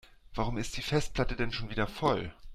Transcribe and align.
Warum 0.33 0.57
ist 0.57 0.77
die 0.77 0.81
Festplatte 0.81 1.35
denn 1.35 1.51
schon 1.51 1.69
wieder 1.69 1.85
voll? 1.85 2.33